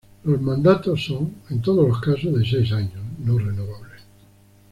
Los 0.23 0.41
mandatos 0.41 1.05
son, 1.05 1.31
en 1.51 1.61
todos 1.61 1.87
los 1.87 2.01
casos, 2.01 2.33
de 2.35 2.43
seis 2.43 2.71
años, 2.71 3.03
no 3.23 3.37
renovables. 3.37 4.01